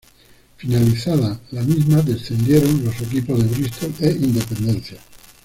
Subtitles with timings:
[0.57, 4.99] Finalizada la misma, descendieron los equipos de Bristol e Independencia.